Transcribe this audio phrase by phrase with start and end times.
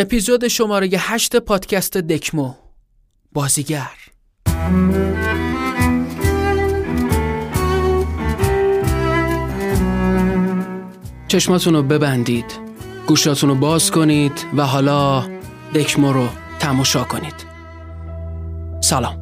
[0.00, 2.54] اپیزود شماره هشت پادکست دکمو.
[3.32, 3.90] بازیگر.
[11.28, 12.44] چشماتون رو ببندید.
[13.06, 15.28] گوشاتون رو باز کنید و حالا
[15.74, 16.28] دکمو رو
[16.58, 17.46] تماشا کنید.
[18.80, 19.16] سلام.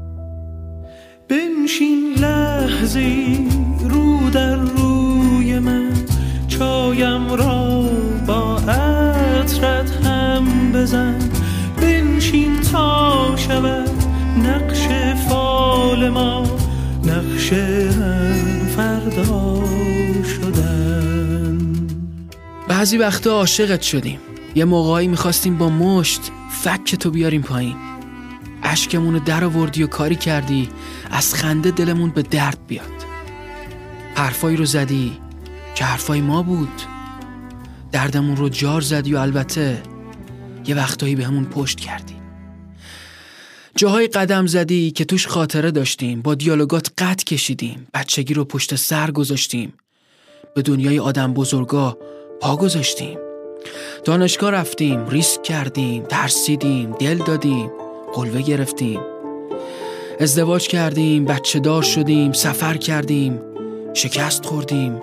[1.29, 3.48] بنشین لحظی
[3.88, 5.93] رو در روی من.
[6.48, 7.90] چایم را
[8.27, 11.18] با عطرت هم بزن
[11.80, 13.90] بنشین تا شود
[14.43, 14.86] نقش
[15.29, 16.46] فال ما.
[17.04, 17.48] نقش
[18.76, 19.62] فردا
[20.25, 21.58] شدن.
[22.68, 24.18] بعضی وقتا عاشقت شدیم.
[24.54, 26.20] یه موقعی می‌خواستیم با مشت
[26.50, 27.76] فک تو بیاریم پایین.
[28.62, 30.68] اشکمون در آوردی و کاری کردی
[31.11, 32.97] از خنده دلمون به درد بیاد.
[34.14, 35.12] حرفایی رو زدی
[35.75, 36.83] که حرفای ما بود.
[37.92, 39.83] دردمون رو جار زدی و البته
[40.69, 42.14] یه وقتایی به همون پشت کردی.
[43.77, 49.11] جاهای قدم زدی که توش خاطره داشتیم با دیالوگات قد کشیدیم بچگی رو پشت سر
[49.11, 49.73] گذاشتیم.
[50.55, 51.98] به دنیای آدم بزرگا
[52.41, 53.19] پا گذاشتیم.
[54.05, 57.70] دانشگاه رفتیم ریسک کردیم ترسیدیم دل دادیم
[58.14, 59.01] قلوه گرفتیم.
[60.20, 63.41] ازدواج کردیم بچه دار شدیم سفر کردیم
[63.95, 65.03] شکست خوردیم.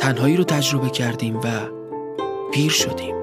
[0.00, 1.50] تنهایی رو تجربه کردیم و
[2.52, 3.15] پیر شدیم.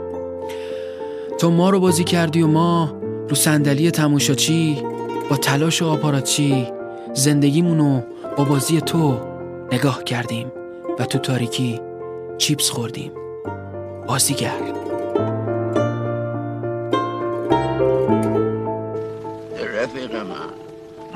[1.40, 2.94] تو ما رو بازی کردی و ما
[3.30, 4.84] رو صندلی تماشاچی
[5.30, 6.68] با تلاش و آپاراتچی
[7.14, 8.02] زندگیمونو
[8.38, 9.20] با بازی تو
[9.72, 10.52] نگاه کردیم
[11.00, 11.82] و تو تاریکی
[12.38, 13.12] چیپس خوردیم.
[14.08, 14.54] بازیگر.
[19.74, 20.50] رفیق من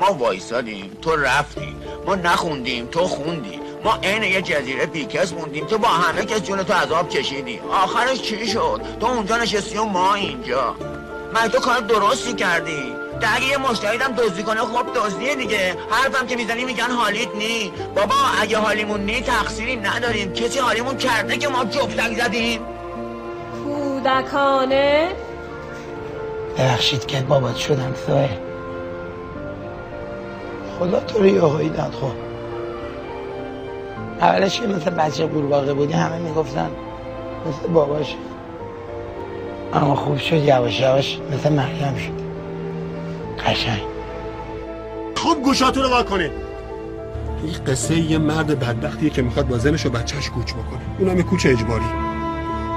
[0.00, 3.67] ما وایسادیم تو رفتی ما نخوندیم تو خوندی.
[3.84, 7.60] ما عین یه جزیره بیکس موندیم تو با همه کس جون تو عذاب کشیدی.
[7.72, 10.74] آخرش چی شد؟ تو اونجا نشستی و ما اینجا.
[11.34, 12.92] من تو کار درستی کردی.
[13.20, 15.76] ده اگه یه مشتریدم دزدی کنه خب دزدیه دیگه.
[15.90, 17.72] حرفم که می‌زنی میگن حالیت نی.
[17.96, 20.32] بابا اگه حالیمون نی تقصیری نداریم.
[20.32, 22.60] کسی حالیمون کرده که ما جفتک زدیم.
[23.64, 25.08] کودکانه.
[26.58, 28.28] ببخشید که بابات شدم سوه
[30.78, 32.27] خدا تو رو یه داد خب
[34.20, 36.70] اولش که مثل بچه قورباغه بودی همه می‌گفتن
[37.48, 38.16] مثل باباش.
[39.74, 42.18] اما خوب شد یواش یواش مثل مریم شد.
[43.46, 43.82] قشنگ.
[45.16, 46.30] خوب گوشاتون رو کنه
[47.44, 50.80] این قصه یه مرد بدبختیه که می‌خواد با زنش و بچهش کوچ بکنه.
[50.98, 51.84] اونم یه کوچ اجباری.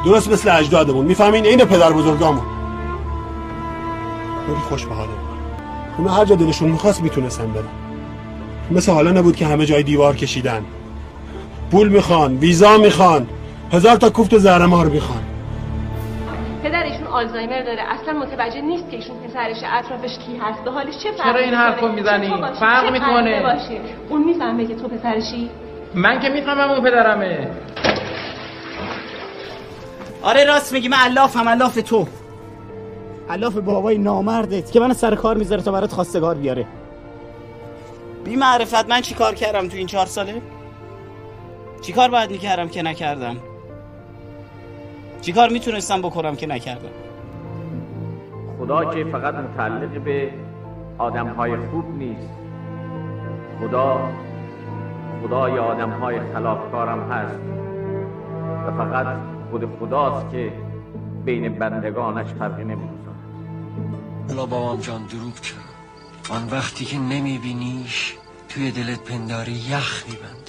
[0.06, 1.06] درست مثل اجدادمون.
[1.06, 2.46] می‌فهمین این پدر بزرگامون.
[4.46, 5.18] خیلی خوش به حالمون
[5.98, 7.64] اونا هر جا دلشون می‌خواست می‌تونستن برن.
[8.72, 10.66] مثل حالا نبود که همه جای دیوار کشیدن.
[11.72, 13.28] پول می‌خوان ویزا می‌خوان
[13.74, 15.24] هزار تا کوفت زهرمار می‌خوان.
[16.64, 17.82] پدرشون آلزایمر داره.
[17.82, 20.64] اصلا متوجه نیست که ایشون پسرش اطرافش کی هست.
[20.64, 23.60] به حالش چه فرقی چرا این حرفو؟ می‌زنی؟ فرق می‌کنه.
[24.10, 25.50] اون می‌فهمه که تو پسرشی؟
[25.96, 27.48] من که می‌فهمم اون پدرمه.
[30.22, 30.88] آره راست میگی.
[30.88, 32.08] من علافم علاف تو.
[33.30, 36.66] علاف بابای نامردت که من سر کار می‌ذاره تا برات خواستگار بیاره.
[38.24, 40.42] بی معرفت من چی کار کردم تو این چهار ساله؟
[41.82, 43.38] چی کار باید می‌کردم که نکردم؟
[45.22, 46.90] چی کار می‌تونستم بکنم که نکردم؟
[48.60, 50.32] خدا که فقط متعلق به
[50.98, 52.30] آدم های خوب نیست.
[53.60, 54.10] خدا
[55.24, 57.40] خدای آدم های خلافکارم هست.
[58.68, 59.18] و فقط
[59.52, 60.54] خود خداست که
[61.26, 63.02] بین بندگانش فرقی نمی‌گذارد.
[64.28, 68.18] حالا بابام جان دروب چرا آن وقتی که نمیبینیش
[68.50, 70.41] توی دلت پنداری یخ میبنده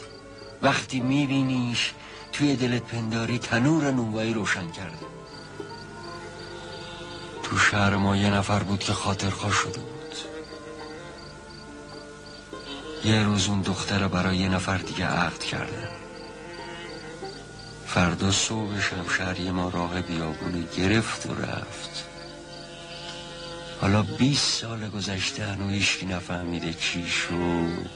[0.62, 1.92] وقتی میبینیش
[2.32, 5.06] توی دلت پنداری تنور نونوایی روشن کرده.
[7.42, 9.92] تو شهر ما یه نفر بود که خاطرخواه شده بود.
[13.04, 15.88] یه روز اون دختر برای یه نفر دیگه عقد کرده.
[17.86, 22.04] فردا صبح شمشهری ما راه بیابونو گرفت و رفت.
[23.80, 27.90] حالا 20 سال گذشته هنو هیچکی نفهمیده چی شد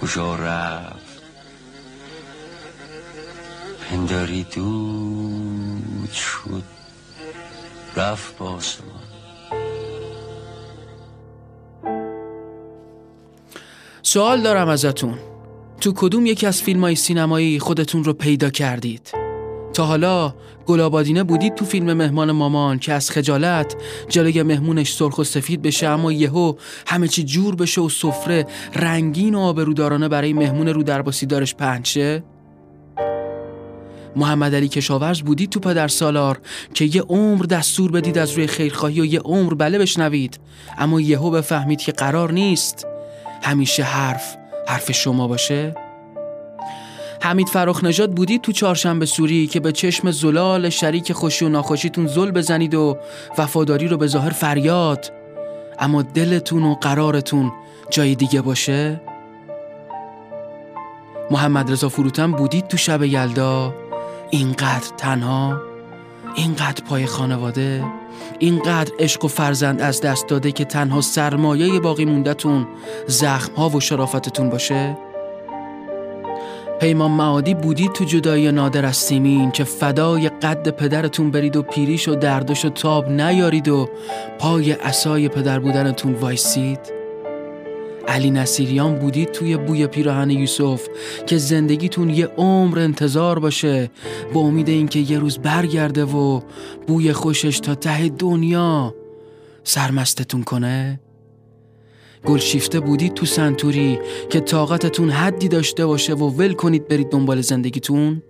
[0.00, 1.09] کجا رفت.
[3.90, 6.62] پنداری دود شد
[7.96, 8.90] رفت با آسمان
[14.02, 15.18] سوال دارم ازتون
[15.80, 19.10] تو کدوم یکی از فیلم های سینمایی خودتون رو پیدا کردید؟
[19.74, 20.34] تا حالا
[20.66, 23.76] گلابادینه بودید تو فیلم مهمان مامان که از خجالت
[24.08, 26.54] جلوی مهمونش سرخ و سفید بشه اما یهو
[26.86, 31.82] همه چی جور بشه و سفره رنگین و آبرودارانه برای مهمون رو درباسی دارش پهن
[31.82, 32.22] شه؟
[34.16, 36.40] محمد علی کشاورز بودید تو پدر سالار
[36.74, 40.40] که یه عمر دستور بدید از روی خیرخواهی و یه عمر بله بشنوید.
[40.78, 42.86] اما یهو بفهمید که قرار نیست.
[43.42, 44.36] همیشه حرف
[44.68, 45.74] حرف شما باشه.
[47.22, 52.06] حمید فراخ نجات بودید تو چهارشنبه سوری که به چشم زلال شریک خوشی و ناخوشیتون
[52.06, 52.98] زل بزنید و
[53.38, 55.12] وفاداری رو به ظاهر فریاد.
[55.78, 57.52] اما دلتون و قرارتون
[57.90, 59.00] جای دیگه باشه؟
[61.30, 63.74] محمد رضا فروتن بودید تو شب یلدا؟
[64.30, 65.60] اینقدر تنها
[66.34, 67.84] اینقدر پای خانواده
[68.38, 72.66] اینقدر عشق و فرزند از دست داده که تنها سرمایه باقی موندتون
[73.06, 74.98] زخم ها و شرافتتون باشه؟
[76.80, 82.08] پیمان معادی بودید تو جدایی نادر از سیمین که فدای قد پدرتون برید و پیریش
[82.08, 83.88] و دردش و تاب نیارید و
[84.38, 86.99] پای اسای پدر بودنتون وایسید؟
[88.10, 90.88] علی نصیریان بودید توی بوی پیراهن یوسف
[91.26, 93.90] که زندگیتون یه عمر انتظار باشه
[94.32, 96.40] با امید اینکه یه روز برگرده و
[96.86, 98.94] بوی خوشش تا ته دنیا
[99.64, 101.00] سرمستتون کنه؟
[102.26, 103.98] گلشیفته بودید تو سنتوری
[104.30, 108.22] که طاقتتون حدی داشته باشه و ول کنید برید دنبال زندگیتون؟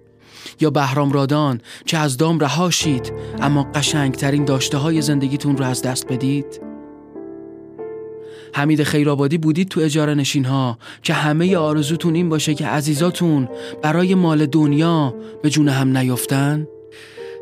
[0.61, 6.07] یا بهرام رادان که از دام رهاشید اما قشنگترین داشته های زندگیتون رو از دست
[6.07, 6.70] بدید؟
[8.55, 13.49] حمید خیرآبادی بودید تو اجاره نشین ها که همه آرزوتون این باشه که عزیزاتون
[13.83, 16.67] برای مال دنیا به جون هم نیفتن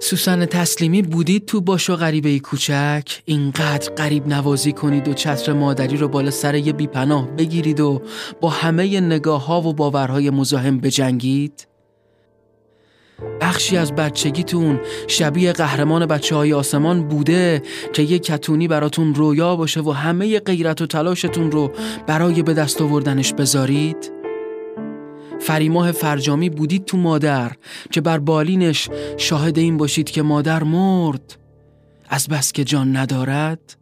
[0.01, 5.97] سوسن تسلیمی بودید تو باش و غریبه کوچک؟ اینقدر غریب نوازی کنید و چتر مادری
[5.97, 8.03] رو بالا سر یه بیپناه بگیرید و
[8.41, 11.67] با همه نگاه ها و باورهای مزاحم بجنگید؟
[13.41, 17.63] بخشی از بچگیتون شبیه قهرمان بچه های آسمان بوده
[17.93, 21.71] که یه کتونی براتون رویا باشه و همه غیرت و تلاشتون رو
[22.07, 24.13] برای به دست آوردنش بذارید؟
[25.41, 27.53] فریماه فرجامی بودید تو مادر
[27.91, 31.39] که بر بالینش شاهد این باشید که مادر مرد.
[32.09, 33.78] از بس که جان ندارد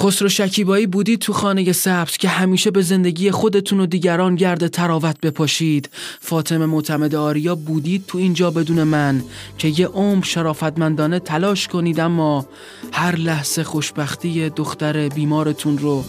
[0.00, 5.20] خسرو شکیبایی بودید تو خانه سبز که همیشه به زندگی خودتون و دیگران گرد تراوت
[5.20, 5.90] بپاشید.
[6.20, 9.22] فاطمه معتمد آریا بودید تو اینجا بدون من
[9.58, 12.46] که یه عمر شرافتمندانه تلاش کنید اما
[12.92, 16.04] هر لحظه خوشبختی دختر بیمارتون رو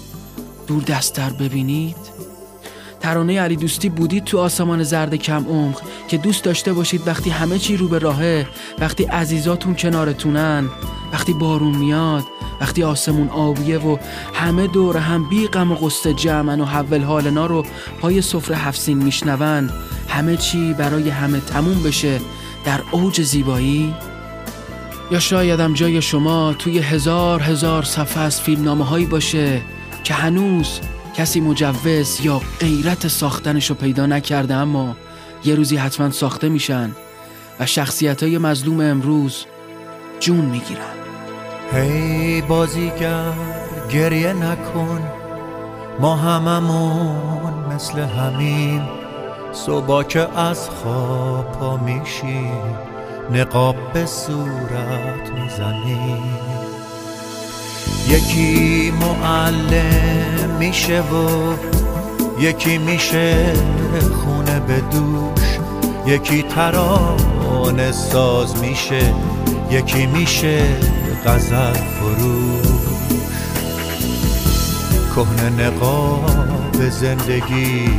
[0.67, 2.15] دور دستر ببینید.
[2.99, 7.59] ترانه علی دوستی بودید تو آسمان زرد کم عمق که دوست داشته باشید وقتی همه
[7.59, 8.47] چی رو به راهه
[8.79, 10.69] وقتی عزیزاتون کنارتونن
[11.15, 12.23] وقتی بارون میاد
[12.61, 13.97] وقتی آسمون آبیه و
[14.33, 17.65] همه دور هم بی غم و قصه جمعن و حول حالنا رو
[18.01, 19.69] پای سفره هفسین میشنون
[20.09, 22.19] همه چی برای همه تموم بشه
[22.65, 23.93] در اوج زیبایی.
[25.11, 29.61] یا شایدم جای شما توی هزار هزار صفحه از فیلم هایی باشه
[30.03, 30.79] که هنوز
[31.17, 34.95] کسی مجوز یا غیرت ساختنش رو پیدا نکرده اما
[35.45, 36.91] یه روزی حتما ساخته میشن
[37.59, 39.45] و شخصیت های مظلوم امروز
[40.19, 41.04] جون می‌گیرن.
[41.73, 43.33] هی hey, بازیگر
[43.89, 45.01] گریه نکن
[45.99, 48.81] ما هممون مثل همین.
[49.51, 52.77] صبح که از خواب پا میشیم
[53.31, 56.39] نقاب به صورت می‌زنیم.
[58.09, 61.53] یکی معلم میشه و
[62.39, 63.53] یکی میشه
[64.23, 65.59] خونه به دوش.
[66.05, 69.13] یکی ترانه ساز میشه
[69.71, 70.63] یکی میشه
[71.25, 72.65] غزل فروش.
[75.15, 77.89] کهنه نقاب زندگی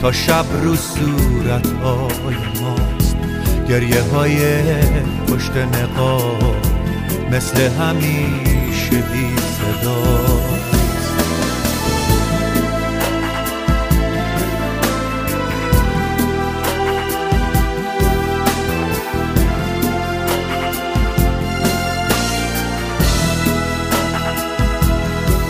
[0.00, 3.16] تا شب رو صورت های ماست.
[3.68, 4.62] گریه های
[5.28, 6.56] پشت نقاب
[7.30, 10.41] مثل همیشه بی صداست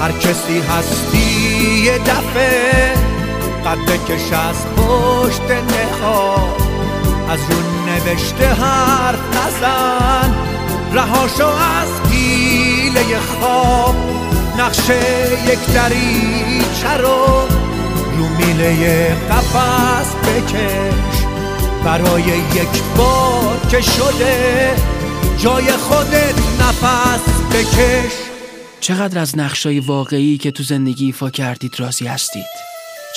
[0.02, 1.18] هر کسی هستی
[1.84, 2.94] یه دفعه
[3.66, 6.56] قد کش از پشت نخواه.
[7.28, 7.56] از رو
[7.86, 10.34] نوشته حرف نزن.
[10.92, 13.96] رهاشو از گیله خواب.
[14.58, 15.00] نقشه
[15.46, 17.26] یک دریچه رو
[18.18, 21.26] رو میله قفص بکش.
[21.84, 22.22] برای
[22.54, 24.76] یک بار که شده
[25.38, 27.20] جای خودت نفس
[27.52, 28.21] بکش.
[28.82, 32.46] چقدر از نقشای واقعی که تو زندگی ایفا کردید راضی هستید؟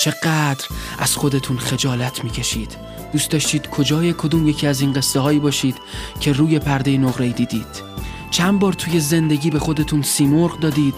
[0.00, 0.64] چقدر
[0.98, 2.76] از خودتون خجالت می‌کشید؟
[3.12, 5.76] دوست داشتید کجای کدوم یکی از این قصه هایی باشید
[6.20, 7.82] که روی پرده نقره دیدید؟
[8.30, 10.94] چند بار توی زندگی به خودتون سیمرغ دادید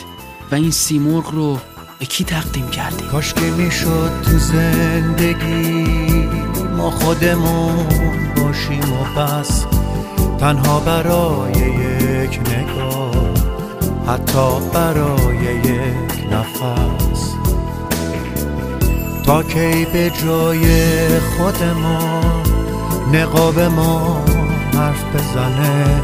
[0.51, 1.59] و این سیمرغ رو
[1.99, 5.83] به کی تقدیم کردید؟ کاش که می‌شد تو زندگی
[6.77, 7.87] ما خودمون
[8.37, 9.65] باشیم و بس
[10.41, 13.38] تنها برای یک نگاه.
[14.09, 17.35] حتی برای یک نفس.
[19.25, 20.65] تا کی به جای
[21.19, 22.21] خود ما
[23.13, 24.25] نقاب ما
[24.75, 26.03] حرف بزنه.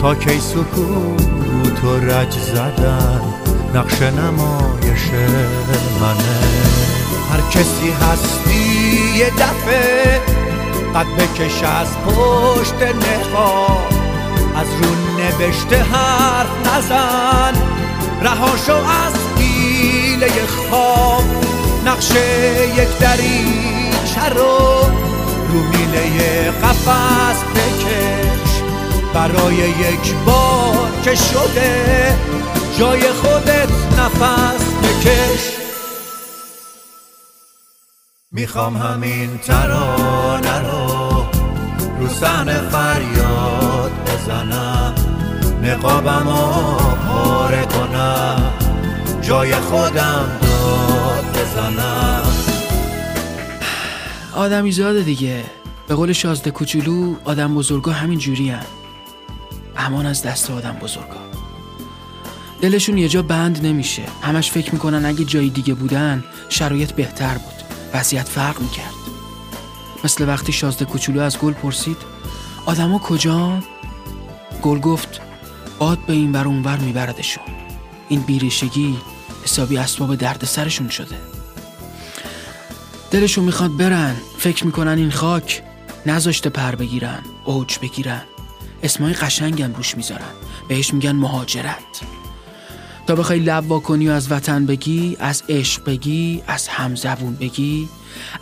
[0.00, 3.20] تا کی سکوت و رج زدن
[3.74, 5.10] نقش نمایش
[6.00, 6.38] منه.
[7.30, 10.20] هر کسی هستی یه دفعه
[10.94, 13.95] قد بکش از پشت نقاب.
[14.56, 17.52] از رو نوشته حرف نزن.
[18.22, 21.24] رهاشو از حیله خواب.
[21.86, 24.90] نقشه یک دریچه رو
[25.52, 28.62] رو میله قفص بکش.
[29.14, 32.18] برای یک بار که شده
[32.78, 35.56] جای خودت نفس بکش.
[38.32, 41.24] می‌خوام همین ترانه رو
[42.00, 43.25] رو سحن فریاد
[44.26, 44.94] بزنم.
[45.62, 46.24] نقابم
[47.08, 48.52] پاره کنم.
[49.22, 52.22] جای خودم داد بزنم.
[54.34, 55.44] آدمی زاده دیگه.
[55.88, 58.64] به قول شازده کوچولو آدم بزرگا همین جوری هن.
[59.76, 61.26] امان از دست آدم بزرگا.
[62.60, 64.02] دلشون یه جا بند نمیشه.
[64.22, 67.66] همش فکر می‌کنن اگه جای دیگه بودن شرایط بهتر بود.
[67.94, 68.94] وضعیت فرق می‌کرد.
[70.04, 71.96] مثل وقتی شازده کوچولو از گل پرسید
[72.66, 73.58] آدما کجا؟
[74.66, 75.20] گل گفت
[75.78, 77.44] باد به این بر اونور میبردشون.
[78.08, 78.96] این بیریشگی
[79.44, 81.16] حسابی اسباب درد سرشون شده.
[83.10, 84.16] دلشون می‌خواد برن.
[84.38, 85.62] فکر می‌کنن این خاک
[86.06, 88.22] نذاشته پر بگیرن اوج بگیرن.
[88.82, 90.34] اسمای قشنگم روش می‌ذارن.
[90.68, 92.02] بهش میگن مهاجرت.
[93.06, 97.88] تا بخوای لب واکنی و از وطن بگی از عشق بگی از همزبون بگی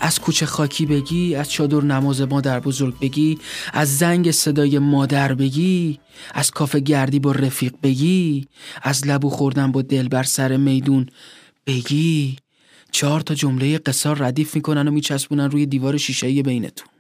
[0.01, 3.39] از کوچه خاکی بگی از چادر نماز مادر بزرگ بگی
[3.73, 6.01] از زنگ صدای مادر بگی
[6.35, 8.47] از کافه گردی با رفیق بگی
[8.83, 11.07] از لبو خوردن با دل بر سر میدون
[11.67, 12.37] بگی.
[12.93, 16.94] چهار تا جمله قصار ردیف می‌کنن و میچسبونن روی دیوار شیشه‌ای بینتون.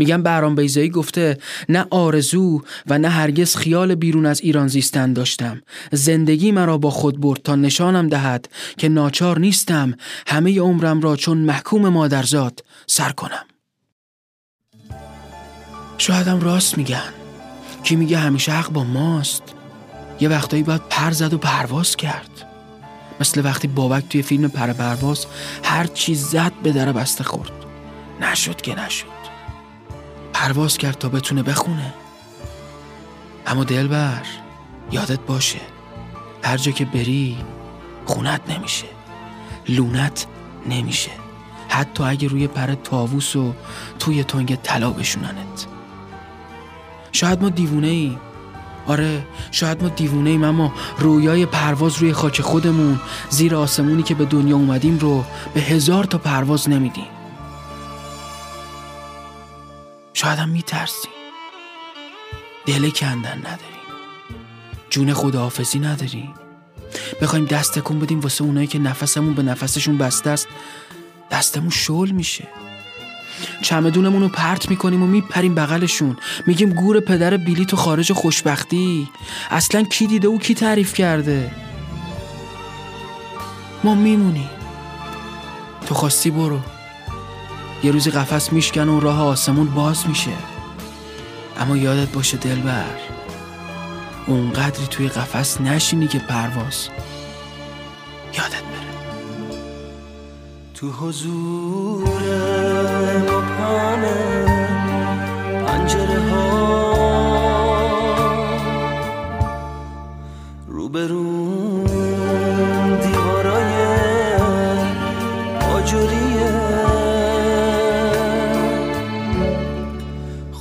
[0.00, 1.38] میگم بهرام بیزایی گفته
[1.68, 5.62] نه آرزو و نه هرگز خیال بیرون از ایران زیستن داشتم.
[5.92, 9.94] زندگی مرا با خود برد تا نشانم دهد که ناچار نیستم
[10.26, 13.44] همه عمرم را چون محکوم مادرزاد سر کنم.
[15.98, 17.12] شایدم راست میگن.
[17.82, 19.42] کی میگه همیشه حق با ماست.
[20.20, 22.30] یه وقتایی باید پر زد و پرواز کرد.
[23.20, 25.26] مثل وقتی بابک توی فیلم پر پرواز
[25.62, 27.52] هر چیز زد به در بسته خورد.
[28.20, 29.19] نشد که نشد.
[30.40, 31.94] پرواز کرد تا بتونه بخونه.
[33.46, 34.22] اما دلبر
[34.92, 35.60] یادت باشه.
[36.44, 37.36] هر جا که بری
[38.06, 38.86] خونت نمیشه.
[39.68, 40.26] لونت
[40.68, 41.10] نمیشه.
[41.68, 43.52] حتی اگه روی پر تاووس و
[43.98, 45.66] توی تنگ طلا بشوننت.
[47.12, 48.18] شاید ما دیوونه ایم
[48.86, 54.24] آره شاید ما دیوونه ایم اما رویای پرواز روی خاک خودمون زیر آسمونی که به
[54.24, 57.19] دنیا اومدیم رو به هزار تا پرواز نمیدیم.
[60.20, 61.10] شاید هم میترسیم.
[62.66, 63.90] دل کندن نداریم.
[64.90, 66.34] جون خداحافظی نداریم.
[67.22, 70.48] بخوایم دست تکون بدیم واسه اونایی که نفسمون به نفسشون بسته است.
[71.30, 72.48] دستمون شل میشه.
[73.62, 76.16] چمدونمون رو پرت می‌کنیم و میپریم بغلشون.
[76.46, 79.08] میگیم گور پدر بیلی تو خارج خوشبختی.
[79.50, 81.50] اصلا کی دیده و کی تعریف کرده؟
[83.84, 84.50] ما میمونیم.
[85.86, 86.60] تو خواستی برو.
[87.82, 90.30] یه روزی قفس میشکن و راه آسمون باز میشه.
[91.60, 92.84] اما یادت باشه دلبر
[94.26, 96.88] اونقدری توی قفس نشینی که پرواز.
[98.38, 98.90] یادت بره.
[100.74, 102.08] تو حضور
[105.66, 106.60] پنجره ها.
[110.66, 111.69] روبرون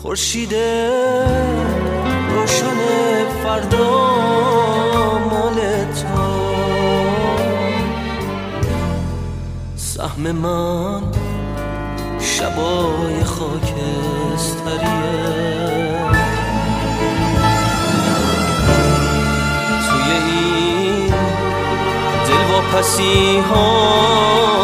[0.02, 0.54] خورشید
[2.30, 2.78] روشن
[3.44, 4.20] فردا
[5.32, 5.56] مال
[5.94, 6.30] تو.
[9.76, 11.02] سهم من
[12.20, 14.80] شبای خاکستریه.
[19.90, 21.14] توی این
[22.28, 24.59] دل واپسی های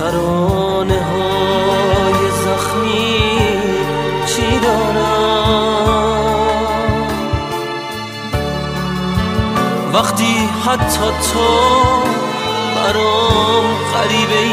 [0.00, 3.18] ترانه های زخمی
[4.26, 5.90] چی دارم؟
[9.94, 11.48] وقتی حتی تو
[12.74, 13.64] برام
[13.94, 14.52] غریبه ای.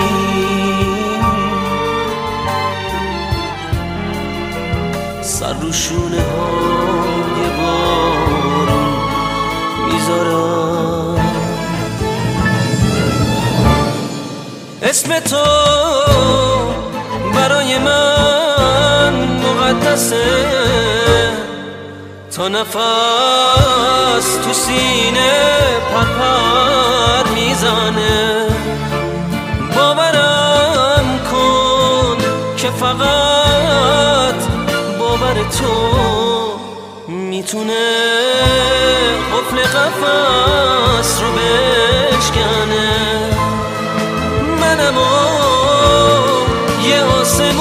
[5.21, 5.71] سر رو
[15.07, 15.43] اسم تو
[17.35, 20.25] برای من مقدسه.
[22.35, 22.77] تا نفس
[24.45, 25.31] تو سینه
[25.93, 28.47] پرپر می‌زنه.
[29.75, 32.17] باورم کن
[32.57, 34.41] که فقط
[34.99, 35.73] باور تو
[37.07, 37.87] می‌تونه
[39.33, 42.86] قفل قفص رو بشکنه.
[44.91, 46.47] منم
[46.89, 47.57] یه آسمون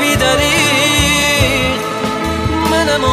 [0.00, 1.80] بیدریق
[2.70, 3.04] منم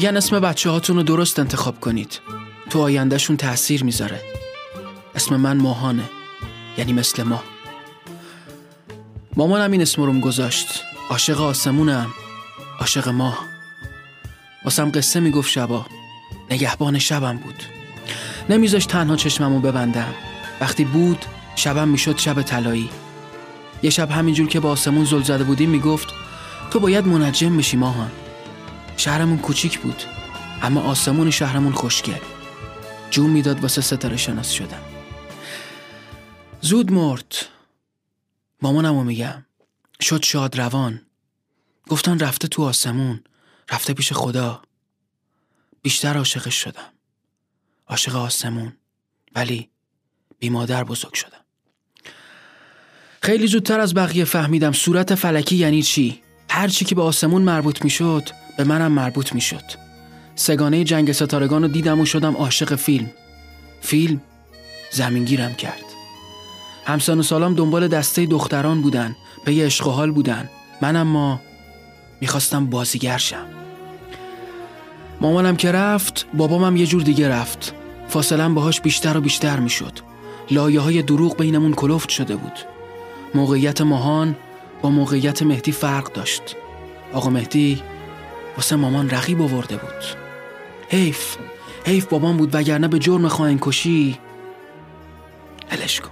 [0.00, 2.20] میگن اسم بچه هاتون رو درست انتخاب کنید.
[2.70, 4.20] تو آیندهشون تأثیر می‌ذاره.
[5.14, 6.02] اسم من ماهانه
[6.78, 7.44] یعنی مثل ماه
[9.36, 10.66] مامانم این اسم روم گذاشت
[11.10, 12.10] عاشق آسمونم.
[12.78, 13.38] عاشق ماه
[14.64, 15.86] واسم قصه می‌گفت شبا.
[16.50, 17.62] نگهبان شبم بود.
[18.48, 20.14] نمیذاش تنها چشممو ببندم.
[20.60, 21.24] وقتی بود
[21.56, 22.90] شبم می‌شد شب طلایی.
[23.82, 26.08] یه شب همینجور که با آسمون زل زده بودیم می‌گفت
[26.70, 28.10] تو باید منجم بشی ماهان
[28.96, 30.02] شهرمون کوچیک بود
[30.62, 32.20] اما آسمون شهرمون خوشگل
[33.10, 34.82] جون می‌داد واسه ستاره شناس شدم
[36.60, 37.34] زود مرد.
[38.62, 39.44] مامانمو میگم.
[40.00, 41.00] شد شاد روان.
[41.88, 43.24] گفتن رفته تو آسمون
[43.70, 44.62] رفته پیش خدا.
[45.82, 46.92] بیشتر عاشقش شدم.
[47.86, 48.72] عاشق آسمون.
[49.34, 49.70] ولی
[50.38, 51.44] بی مادر بزرگ شدم.
[53.22, 56.22] خیلی زودتر از بقیه فهمیدم صورت فلکی یعنی چی.
[56.50, 58.28] هر چی که به آسمون مربوط می‌شد
[58.60, 59.62] به منم مربوط می‌شد.
[60.34, 63.10] سگانه جنگ ستارگان رو دیدم و شدم عاشق فیلم.
[63.80, 64.20] فیلم
[64.90, 65.84] زمینگیرم کرد.
[66.84, 70.50] همسان و سالام دنبال دسته دختران بودن پی عشق و حال بودن.
[70.82, 71.40] من اما
[72.20, 73.46] می‌خواستم بازیگر شم.
[75.20, 77.74] مامانم که رفت بابامم یه جور دیگه رفت.
[78.08, 79.98] فاصله باهاش بیشتر و بیشتر می‌شد.
[80.50, 82.58] لایه های دروغ بینمون کلفت شده بود.
[83.34, 84.36] موقعیت ماهان
[84.82, 86.42] با موقعیت مهدی فرق داشت.
[87.12, 87.82] آقا مهدی
[88.56, 90.04] واسه مامان رقیب آورده بود.
[90.88, 91.36] حیف
[91.86, 94.18] حیف بابام بود وگرنه به جرم خواهن کشی
[95.68, 96.10] هلش کن.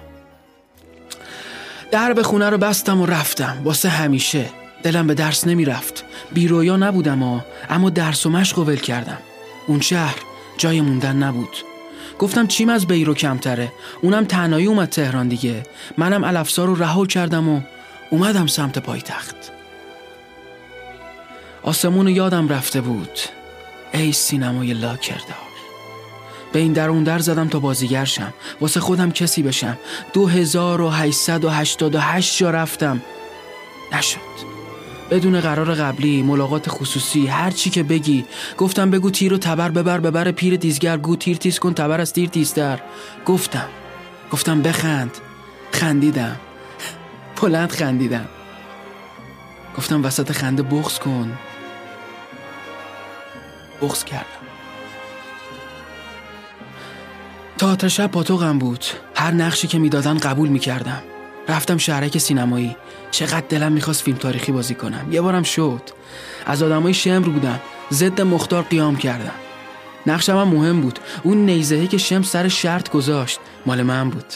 [1.90, 3.61] در به خونه رو بستم و رفتم.
[3.64, 4.51] واسه همیشه.
[4.83, 6.05] دلم به درس نمی‌رفت.
[6.33, 9.18] بیرویا نبودم ها اما درس و مشق ول کردم.
[9.66, 10.16] اون شهر
[10.59, 11.57] جای موندن نبود.
[12.18, 13.72] گفتم چیم از بیرو کمتره؟
[14.03, 15.62] اونم تنهایی اومد تهران دیگه.
[15.98, 17.61] منم الافسار رو رها کردم و
[18.11, 19.58] اومدم سمت پایتخت.
[21.62, 23.18] آسمون یادم رفته بود.
[23.94, 25.49] ای سینمای لاکردار.
[26.53, 28.35] به این در اون در زدم تا بازیگر شم.
[28.61, 29.79] واسه خودم کسی بشم.
[30.12, 30.92] دو هزار و
[32.38, 33.03] جا رفتم.
[33.92, 34.49] نشد.
[35.11, 38.25] بدون قرار قبلی ملاقات خصوصی هر چی که بگی.
[38.59, 40.97] گفتم بگو تیر و تبر ببر ببر پیر تیزگر.
[40.97, 42.79] گو تیر تیز کن تبر از تیر تیزتر.
[43.27, 43.68] گفتم.
[44.33, 45.11] گفتم بخند.
[45.73, 46.37] خندیدم.
[47.42, 48.29] بلند خندیدم.
[49.77, 51.38] گفتم وسط خنده بغز کن.
[53.83, 54.25] بغز کردم.
[57.59, 58.85] تئاتر شب پاتوقم بود.
[59.14, 61.03] هر نقشی که می‌دادن قبول می‌کردم.
[61.49, 62.77] رفتم شهرک سینمایی.
[63.11, 65.12] چقدر دلم می‌خواست فیلم تاریخی بازی کنم.
[65.12, 65.83] یه بارم شد.
[66.47, 67.61] از آدمای شمر بودم.
[67.93, 69.35] ضد مختار قیام کردم.
[70.07, 70.99] نقشم هم مهم بود.
[71.23, 74.35] اون نیزهی که شم سر شرط گذاشت مال من بود.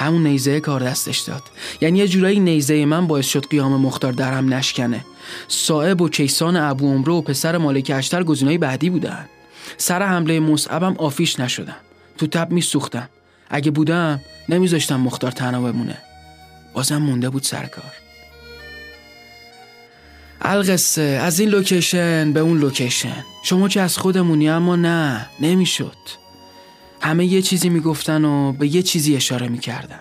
[0.00, 1.42] همون نیزه کار دستش داد.
[1.80, 5.04] یعنی یه جورایی نیزه من باعث شد قیام مختار درم نشکنه.
[5.48, 9.28] صاحب و کیسان ابو عمرو و پسر مالک اشتر گزینای بعدی بودن.
[9.76, 11.76] سر حمله مصعبم آفیش نشدم.
[12.18, 13.08] تو تب میسوختم.
[13.50, 15.98] اگه بودم نمیذاشتم مختار تنها بمونه.
[16.72, 17.92] بازم مونده بود سرکار
[20.40, 23.24] القصه از این location به اون location.
[23.44, 25.96] شما که از خودمونی اما نه نمی‌شد.
[27.00, 30.00] همه یه چیزی می‌گفتن و به یه چیزی اشاره می‌کردن.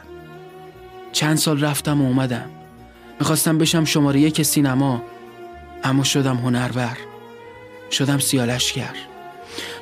[1.11, 2.49] چند سال رفتم و اومدم.
[3.19, 5.03] می‌خواستم بشم شماره یک سینما.
[5.83, 6.97] اما شدم هنرور.
[7.91, 8.95] شدم سیالشگر.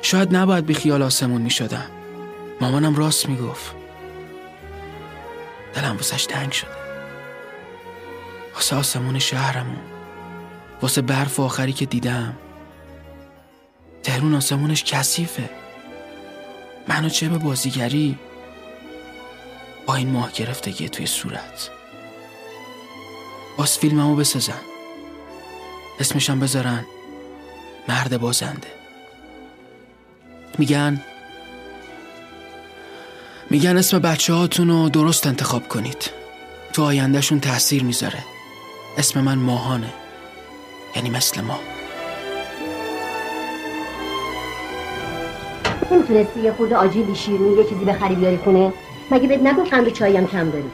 [0.02, 1.90] شاید نباید بی خیال آسمون می‌شدم.
[2.60, 3.74] مامانم راست می‌گفت.
[5.74, 6.70] دلم واسش تنگ شده.
[8.54, 9.80] واسه آسمون شهرمون.
[10.82, 12.36] واسه برف آخری که دیدم.
[14.02, 15.50] تهرون آسمونش کثیفه.
[16.88, 18.18] منو چه به بازیگری؟
[19.86, 21.70] با این ماه گرفتگی توی صورت.
[23.56, 24.69] باز فیلممو بسازن
[26.00, 26.84] اسمشم بذارن.
[27.88, 28.68] مرد بازنده.
[30.58, 31.00] میگن
[33.50, 36.10] میگن اسم بچه هاتون رو درست انتخاب کنید.
[36.72, 38.18] تو آیندهشون تاثیر می‌ذاره.
[38.98, 39.92] اسم من ماهانه.
[40.96, 41.58] یعنی مثل ما.
[45.90, 48.72] نمی‌تونستی یه خورده آجیلی شیرینی یه چیزی بخری بیاری خونه
[49.10, 50.70] مگه بهت نگو قند و چایی هم کم داری؟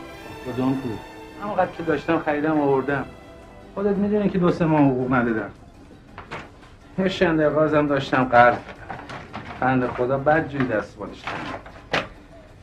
[0.52, 0.88] کدوم کو
[1.42, 3.06] همونقدر که داشتم خریدم آوردم.
[3.76, 5.50] خودت می‌دونی که دو سه ماه حقوق ندادم.
[6.98, 8.56] یه شنده قازم داشتم قرض
[9.60, 11.22] بند خدا بد جوی دست بالش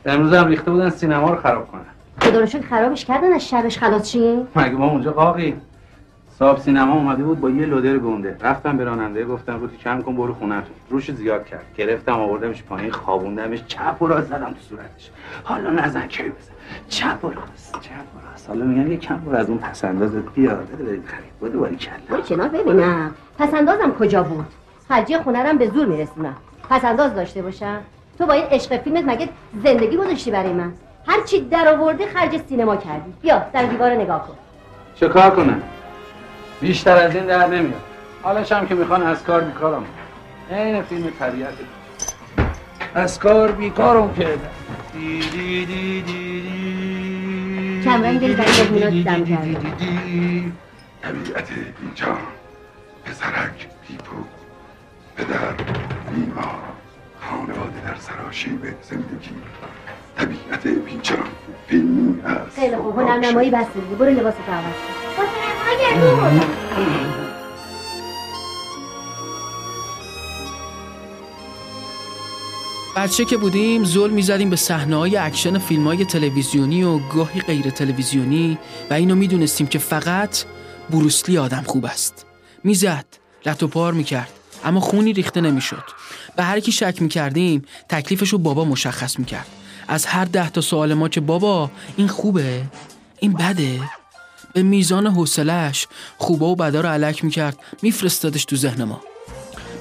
[0.06, 1.80] امروز هم ریخته بودن سینما رو خراب کنن.
[2.20, 5.56] خدا رو شکر خرابش کردن از شبش خلاص چی؟ مگه ما اونجا قاقی
[6.38, 8.36] صاحب سینما اومده بود با یه لودر گنده.
[8.40, 11.64] رفتم به راننده گفتم روتی کم کن برو خونتون روش زیاد کرد.
[11.76, 13.64] گرفتم آوردمش پایین خوابوندمش.
[13.66, 15.10] چپ و راست زدم تو صورتش.
[15.44, 16.52] حالا نزن کی بزن؟
[16.88, 18.48] چپ و راست چپ و راست.
[18.48, 21.50] حالا میگم یه کم برو از اون پس اندازت بیا بده برید خرید.
[21.50, 23.14] بده باری کلا کنار ببینم.
[23.38, 24.46] پس اندازم کجا بود؟
[24.88, 26.36] خرجی خونرم به زور میرسونم.
[26.70, 27.80] پس انداز داشته باشم؟
[28.18, 29.28] تو با این عشق فیلمت مگه
[29.64, 30.72] زندگی گذاشتی برای من؟
[31.06, 33.12] هر چی در آورده خرج سینما کردی.
[33.22, 34.34] بیا در دیوار نگاه کن.
[34.94, 35.62] چه کار کنم؟
[36.64, 37.82] بیشتر از این در نمیاد.
[38.22, 39.84] حالش هم که می‌خوان از کار بیکارم.
[40.50, 41.52] این فیلم طبیعت.
[42.94, 44.38] از کار بیکارم کردم
[44.92, 48.36] دی دی دی دی کمرنگ
[49.04, 49.24] دم
[51.02, 51.48] طبیعت
[51.82, 52.16] اینجا.
[53.04, 54.16] پسرک پیپو.
[55.16, 55.52] پدر
[56.14, 56.62] بیمار
[57.20, 59.30] خانواده در سراشیب زندگی.
[60.16, 61.18] طبیعت بیجان
[61.68, 62.58] فیلمی هست.
[62.58, 62.98] خیلی خوب.
[62.98, 65.03] هنر نمایی بس دیگه برو لباس تو عوض
[72.96, 77.70] بچه که بودیم زل می‌زدیم به صحنه های اکشن فیلم های تلویزیونی و گاهی غیر
[77.70, 78.58] تلویزیونی
[78.90, 80.44] و اینو می‌دونستیم که فقط
[80.90, 82.26] بروسلی آدم خوب است.
[82.64, 83.04] می‌زد
[83.46, 84.30] لت و پار می‌کرد
[84.64, 85.84] اما خونی ریخته نمی‌شد.
[86.36, 89.46] به هر کی شک می‌کردیم تکلیفش رو بابا مشخص می‌کرد.
[89.88, 92.62] از هر ده تا سوال ما که بابا این خوبه؟
[93.18, 93.80] این بده؟
[94.54, 95.86] به میزان حوصلش
[96.18, 99.00] خوبه و بدا رو الک می‌کرد میفرستادش تو ذهن ما.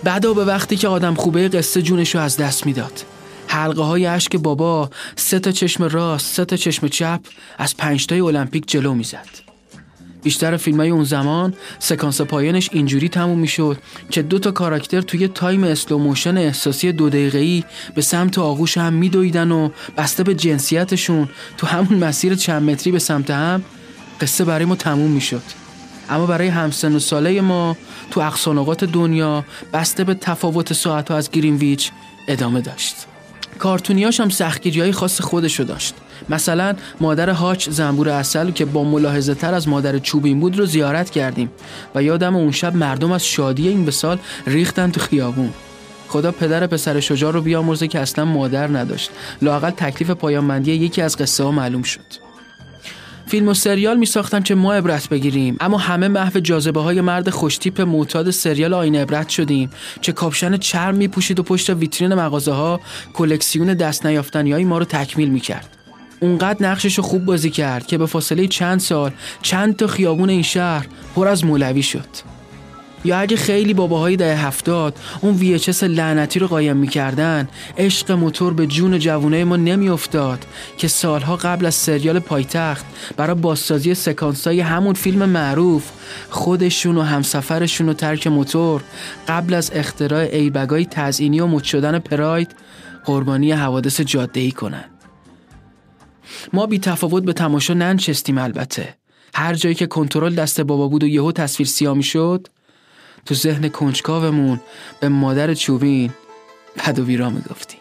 [0.04, 3.06] بدا به وقتی که آدم خوبه قصه جونش رو از دست می‌داد.
[3.48, 7.20] حلقه های اشک بابا سه تا چشم راست سه تا چشم چپ
[7.58, 9.28] از پنجتای المپیک جلو می‌زد.
[10.24, 13.78] بیشتر فیلم های اون زمان سکانس پایانش اینجوری تموم می‌شد
[14.10, 17.64] که دو تا کاراکتر توی time slow motion احساسی دو دقیقه‌ای
[17.96, 23.00] به سمت آغوش هم میدویدن و بسته به جنسیتشون تو همون مسیر چند متری به
[23.00, 23.64] سمت هم
[24.22, 25.42] قصه برای ما تموم می‌شد.
[26.10, 27.78] اما برای همسن و ساله ما
[28.12, 31.92] تو اقصانقات دنیا بسته به تفاوت ساعت از گرینویچ
[32.28, 32.96] ادامه داشت.
[33.60, 35.94] کارتونیاش هم سختگیری های خاص خودشو داشت.
[36.30, 41.10] مثلا مادر هاچ زنبور اصل که با ملاحظه تر از مادر چوبین بود رو زیارت
[41.10, 41.50] کردیم
[41.96, 45.54] و یادم اون شب مردم از شادی این سال ریختن تو خیابون.
[46.08, 49.10] خدا پدر پسر شجاع رو بیامرزه که اصلا مادر نداشت.
[49.42, 52.23] لاقل تکلیف پایان یکی از قصه ها معلوم شد.
[53.34, 55.58] فیلم و سریال می ساختن که ما عبرت بگیریم.
[55.60, 59.70] اما همه محو جاذبه های مرد خوشتیپ معتاد سریال آینه عبرت شدیم
[60.02, 62.80] که کاپشن چرم می پوشید و پشت ویترین مغازه ها
[63.14, 65.78] کلکسیون دست نیافتنی های ما رو تکمیل می کرد
[66.20, 70.44] اونقدر نقشش رو خوب بازی کرد که به فاصله چند سال چند تا خیابون این
[70.44, 72.08] شهر پر از مولوی شد.
[73.06, 78.68] یا اگه خیلی باباهای دهه هفتاد اون VHS لعنتی رو قایم می‌کردن عشق موتور به
[78.68, 80.46] جون جوونه ما نمیافتاد
[80.78, 82.86] که سالها قبل از سریال پایتخت
[83.18, 85.92] برای بازسازی سکانسای همون فیلم معروف
[86.30, 88.84] خودشون و همسفرشون و ترک موتور
[89.28, 92.56] قبل از اختراع ایربگای تزئینی و مد شدن پراید
[93.06, 94.84] قربانی حوادث جاده کنن.
[96.54, 98.96] ما بی تفاوت به تماشا ننشستیم البته.
[99.36, 102.48] هر جایی که کنترل دست بابا بود و یهو تصویر سیاه شد
[103.26, 104.60] تو ذهن کنجکاومون
[105.00, 106.12] به مادر چوبین
[106.78, 107.80] بد و بیرا می‌گفتیم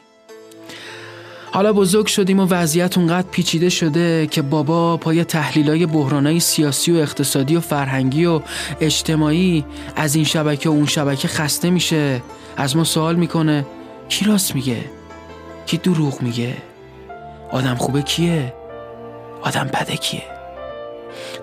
[1.52, 6.96] حالا بزرگ شدیم و وضعیت اونقدر پیچیده شده که بابا پای تحلیلای بحرانای سیاسی و
[6.96, 8.40] اقتصادی و فرهنگی و
[8.80, 9.64] اجتماعی
[9.96, 12.22] از این شبکه و اون شبکه خسته میشه.
[12.56, 13.66] از ما سوال می‌کنه
[14.08, 14.84] کی راست میگه؟
[15.66, 16.56] کی دروغ میگه؟
[17.50, 18.54] آدم خوبه کیه؟
[19.42, 20.22] آدم بده کیه؟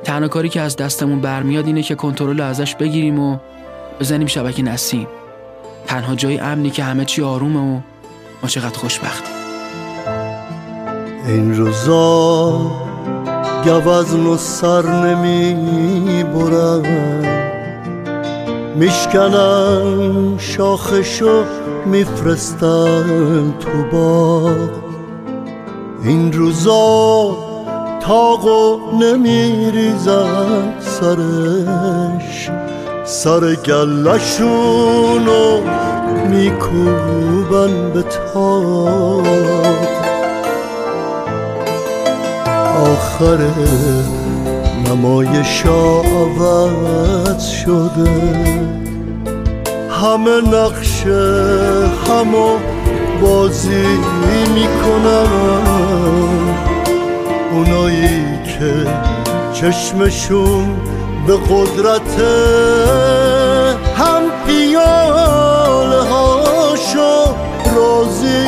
[0.04, 3.38] تنها کاری که از دستمون برمیاد اینه که کنترل ازش بگیریم و
[4.00, 5.08] بزنیم شبکه نسیم.
[5.88, 7.80] تنها جای امنی که همه چی آرومه و
[8.44, 9.36] ما چقدر خوشبختیم.
[11.28, 12.62] این روزا
[13.66, 16.84] گوزن و سر نمی برم.
[18.76, 21.44] میشکنم شاخشو
[21.86, 24.70] میفرستم تو باغ.
[26.04, 27.38] این روزا
[28.00, 32.50] تاقو نمیریزم سرش.
[33.12, 35.02] سر گلشونو
[36.30, 39.28] میکوبن به تاق
[42.92, 43.38] آخر
[44.90, 48.10] نمایشا عوض شده.
[49.90, 51.50] همه نقشه
[52.08, 52.58] همو
[53.22, 53.86] بازی
[54.54, 55.28] می‌کنن.
[57.52, 58.88] اونایی که
[59.54, 60.66] چشمشون
[61.28, 62.20] به قدرت
[63.98, 67.36] هم پیاله هاشو
[67.76, 68.48] راضی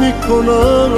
[0.00, 0.92] می‌کنن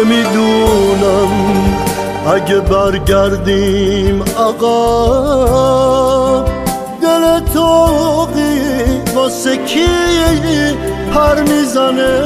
[0.00, 1.30] نمی‌دونم.
[2.34, 4.80] اگه برگردیم آقا
[7.02, 9.86] دل توقی واسه کی
[11.14, 12.22] پر می‌زنه؟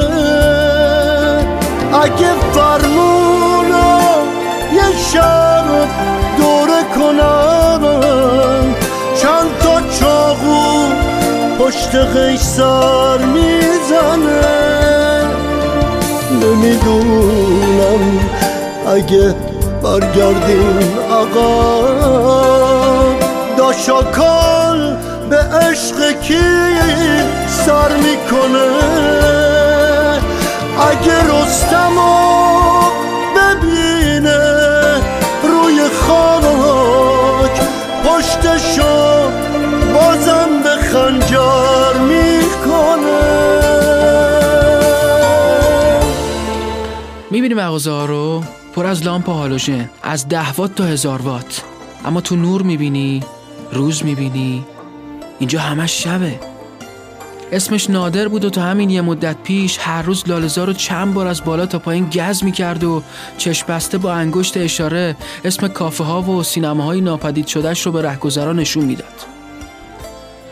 [2.03, 3.99] اگه فرمونو
[4.73, 5.65] یه شب
[6.37, 7.81] دوره کنم
[9.21, 10.63] چند تا چاقو
[11.59, 14.84] پشت قیصر می‌زنه؟
[16.43, 18.19] نمی‌دونم
[18.87, 19.35] اگه
[19.83, 21.85] برگردیم آقا.
[23.57, 24.97] داشاکال
[25.29, 26.43] به عشق کی
[27.47, 28.67] سر می‌کنه؟
[30.79, 32.54] اگه رستمو ببینه
[47.35, 48.43] می‌بینی مغازه ها رو
[48.75, 51.63] پر از لامپ هالوژن از ده وات تا هزار وات.
[52.05, 53.23] اما تو نور می‌بینی
[53.71, 54.65] روز می‌بینی
[55.39, 56.39] اینجا همش شبه.
[57.51, 61.27] اسمش نادر بود و تا همین یه مدت پیش هر روز لالزار رو چند بار
[61.27, 63.03] از بالا تا پایین گز می‌کرد و
[63.37, 68.53] چشم بسته با انگشت اشاره اسم کافه ها و سینماهای ناپدید شدهش رو به رهگذرا
[68.53, 69.25] نشون می‌داد.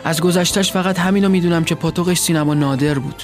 [0.04, 3.22] از گذشتش فقط همینو می‌دونم که پاتوقش سینما نادر بود.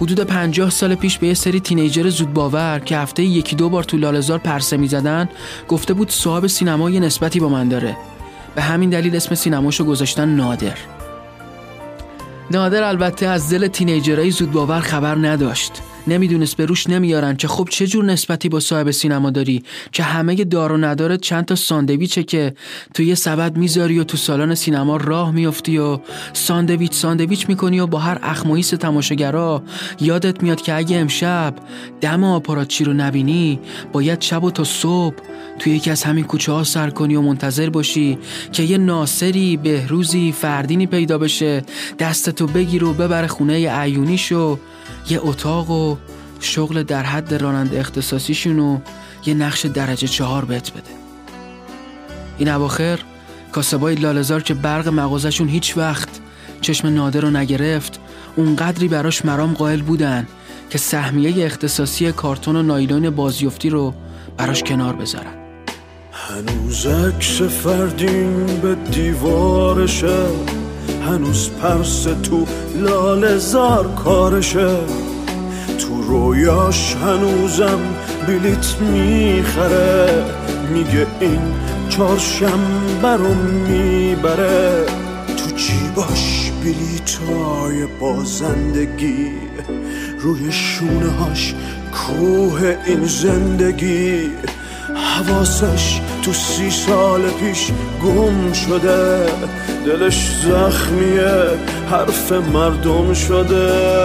[0.00, 3.96] حدود پنجاه سال پیش به یه سری تینیجر زودباور که هفته یکی دو بار تو
[3.96, 5.28] لالزار پرسه می‌زدن
[5.68, 7.96] گفته بود صاحب سینما یه نسبتی با من داره.
[8.54, 10.78] به همین دلیل اسم سینماشو گذاشتن نادر.
[12.50, 15.72] نادر البته از دل تینیجرهای زودباور خبر نداشت.
[16.08, 20.34] نمی‌دونست به روش نمیارن که خب چه جور نسبتی با صاحب سینما داری؟ که همه
[20.34, 22.54] دار و نداره چند تا ساندویچه که
[22.94, 25.98] تو یه سبد می‌ذاری و تو سالن سینما راه میافتی و
[26.32, 29.62] ساندویچ ساندویچ می‌کنی و با هر اخماییس تماشاگرا
[30.00, 31.54] یادت میاد که اگه امشب
[32.00, 33.60] دم آپاراتچی رو نبینی
[33.92, 35.16] باید شب و تا صبح
[35.58, 38.18] توی یکی از همین کوچه ها سر کنی و منتظر باشی
[38.52, 41.62] که یه ناصری بهروزی فردینی پیدا بشه
[41.98, 44.58] دستتو بگیر و ببره خونه عیونیشو
[45.08, 45.96] یه اتاق و
[46.40, 48.78] شغل در حد راننده اختصاصیشون و
[49.26, 50.90] یه نقش درجه چهار بهت بده.
[52.38, 52.98] این اواخر
[53.52, 56.08] کاسبای لالزار که برق مغازشون هیچ وقت
[56.60, 58.00] چشم نادر رو نگرفت
[58.36, 60.26] اونقدری براش مرام قائل بودن
[60.70, 63.94] که سهمیه اختصاصی کارتون و نایلون بازیفتی رو
[64.36, 65.32] براش کنار بذارن.
[66.12, 70.26] هنوز عکس فردین به دیوارشه
[71.06, 72.45] هنوز پرس تو
[72.76, 74.76] لال زار کارشه.
[75.78, 77.80] تو رویاش هنوزم
[78.26, 80.24] بلیت می‌خره.
[80.72, 81.40] میگه این
[81.88, 84.86] چهارشنبه رو می‌بره.
[85.26, 89.30] تو جیباش بلیتای بازندگی
[90.20, 91.54] روی شونه هاش
[91.92, 94.30] کوه این زندگی.
[94.94, 97.70] حواسش تو سی سال پیش
[98.02, 99.26] گم شده.
[99.86, 101.58] دلش زخمیه
[101.90, 103.96] حرف مردم شده.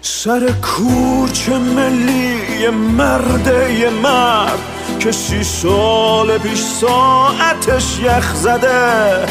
[0.00, 4.58] سر کوچه ملی مرده یه مرد
[5.00, 9.26] که سی سال پیش ساعتش یخ زده.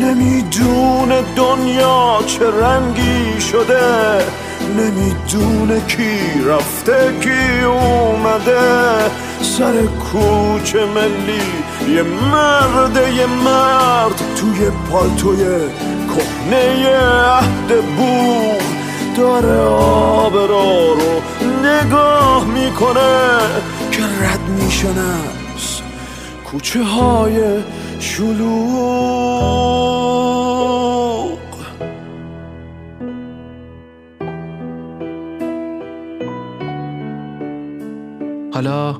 [0.00, 4.18] نمی‌دونه دنیا چه رنگی شده.
[4.76, 9.10] نمی‌دونه کی رفته کی اومده.
[9.42, 11.42] سر کوچه ملی
[11.94, 15.44] یه مرد یه مرد توی پالتوی
[16.08, 18.62] کهنه عهد بوغ.
[19.16, 21.22] داره آب را رو
[21.64, 23.38] نگاه می‌کنه
[23.90, 25.80] که رد میشن از
[26.50, 27.62] کوچه های
[28.00, 30.07] شلوغ.
[38.58, 38.98] حالا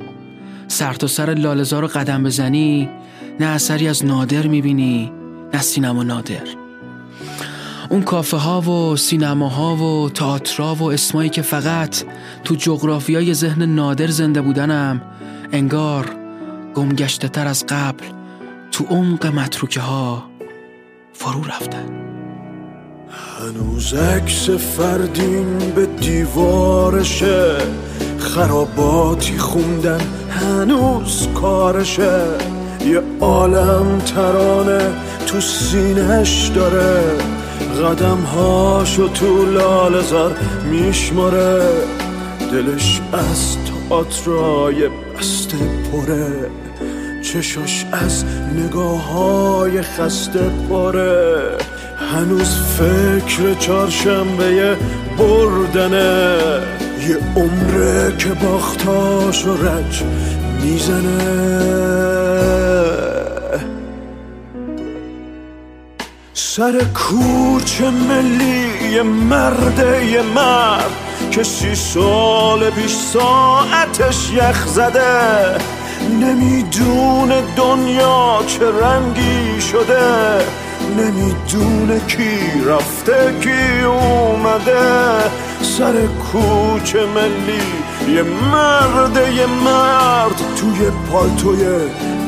[0.69, 2.89] سر تا سر لالزار رو قدم بزنی
[3.41, 5.13] نه اثری از نادر می‌بینی
[5.55, 6.45] نه سینما نادر.
[7.91, 11.97] اون کافه ها و سینماها و تئاترها و اسمایی که فقط
[12.45, 15.01] تو جغرافیای ذهن نادر زنده بودنم
[15.53, 16.11] انگار
[16.75, 18.05] گمگشته تر از قبل
[18.71, 20.25] تو عمق متروکه ها
[21.13, 21.87] فرو رفتن.
[23.41, 27.59] هنوز عکس فردین به دیوارشه.
[28.35, 32.23] خراباتی خوندن هنوز کارشه.
[32.87, 34.81] یه عالم ترانه
[35.27, 37.01] تو سینش داره.
[37.85, 40.37] قدم هاشو تو لالزار
[40.71, 41.63] میشماره.
[42.53, 45.57] دلش از تئاترای بسته
[45.93, 46.51] پره.
[47.23, 48.25] چشاش از
[48.57, 51.57] نگاه های خسته پره.
[51.97, 54.77] هنوز فکر چهارشنبه
[55.19, 56.39] بردنه.
[57.09, 60.03] یه عمره که باختاش و رج
[60.63, 61.39] می‌زنه.
[66.35, 69.79] سر کوچه ملی یه مرد
[70.13, 70.91] یه مرد
[71.31, 75.59] که سی سال پیش ساعتش یخ زده.
[76.21, 80.39] نمی‌دونه دنیا چه رنگی شده.
[80.97, 85.31] نمی‌دونه کی رفته کی اومده.
[85.63, 87.63] سر کوچه ملی
[88.15, 90.37] یه مرد یه مرد.
[90.57, 91.65] توی پالتوی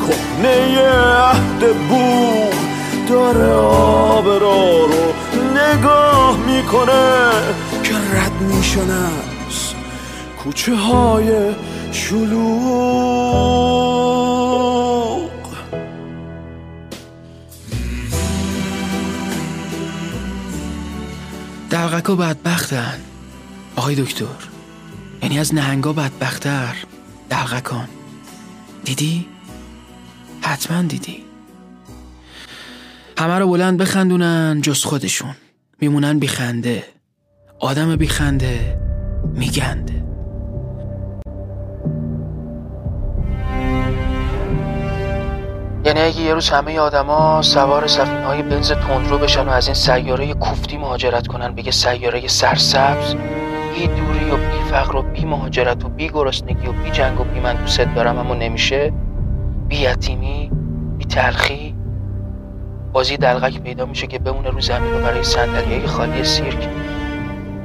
[0.00, 0.78] کهنه
[1.18, 2.54] عهد بوغ
[3.08, 5.12] داره آب را رو
[5.54, 7.30] نگاه می‌کنه.
[7.82, 9.74] که رد میشن از
[10.44, 11.28] کوچه های
[11.92, 13.89] شلوغ.
[21.70, 23.00] دلغکا بدبختن.
[23.76, 24.24] آقای دکتر
[25.22, 26.76] یعنی از نهنگا بدبختر.
[27.30, 27.88] دلغکان
[28.84, 29.26] دیدی؟
[30.42, 31.24] حتما دیدی.
[33.18, 35.34] همه رو بلند بخندونن جز خودشون.
[35.80, 36.84] میمونن بیخنده.
[37.58, 38.78] آدم بیخنده
[39.34, 39.99] میگنده.
[45.84, 49.74] یعنی اگه یه روز همه آدما سوار سفینه های بنز تندرو بشن و از این
[49.74, 53.14] سیاره کوفتی مهاجرت کنن بگه سیاره سرسبز
[53.74, 57.24] بی دوری و بی فقر و بی مهاجرت و بی گرسنگی و بی جنگ و
[57.24, 58.92] بی من دوست دارم اما نمیشه.
[59.68, 60.50] بی یتیمی
[60.98, 61.74] بی تلخی.
[62.92, 66.68] بازی دلغک پیدا میشه که بمونه رو زمین و برای صندلی خالی سیرک.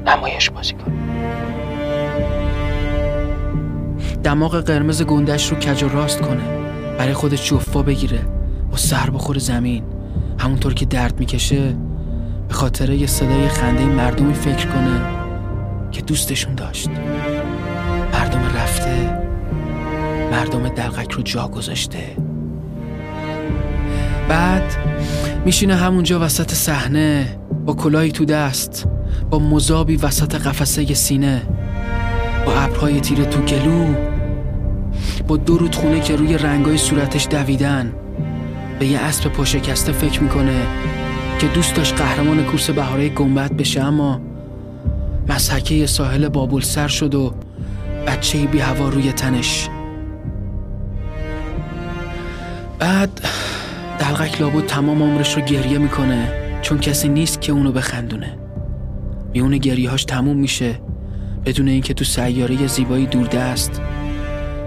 [0.06, 0.96] نمایش بازی کنه
[4.24, 6.65] دماغ قرمز گندش رو کج و راست کنه.
[6.98, 8.20] برای خودش جفا بگیره؟
[8.72, 9.84] با سر بخور زمین.
[10.40, 11.76] همونطور که درد می‌کشه
[12.48, 15.02] به خاطر یه صدای خنده مردمی فکر کنه
[15.92, 16.90] که دوستشون داشت.
[18.14, 19.20] مردم رفته
[20.32, 22.18] مردم دلغک رو جا گذاشته.
[24.30, 24.76] بعد
[25.46, 28.88] میشینه همونجا وسط صحنه با کلاهی تو دست
[29.30, 31.42] با مذابی وسط قفسه سینه
[32.46, 34.15] با ابرهای تیره تو گلو.
[35.28, 37.94] با دو رودخونه که روی رنگای صورتش دویدن.
[38.80, 40.68] به یه اسب پاشکسته فکر می‌کنه
[41.40, 44.22] که دوست داشت قهرمان کورس بهاره گنبد بشه اما
[45.30, 47.34] مسحکه ساحل بابل سر شد و
[48.08, 49.70] بچه بی هوا روی تنش.
[52.80, 53.22] بعد
[54.00, 58.38] دلغک لابد تمام عمرش رو گریه می‌کنه چون کسی نیست که اونو بخندونه.
[59.34, 60.80] میونه گریه هاش تموم میشه
[61.46, 63.82] بدون اینکه تو سیاره زیبایی دوردست.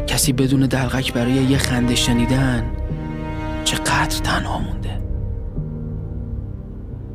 [0.09, 2.73] کسی بدون دلغک برای یه خنده شنیدن
[3.65, 5.03] چقدر تنها مونده؟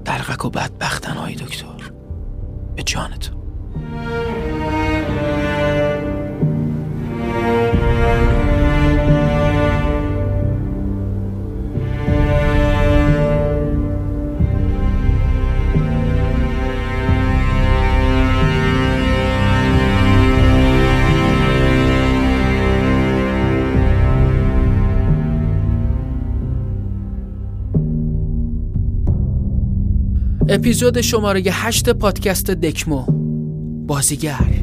[0.05, 1.91] دلغک و بدبختن های دکتر.
[2.75, 3.13] به جان
[30.63, 33.05] اپیزود شماره هشت پادکست دکمو
[33.87, 34.62] بازیگر.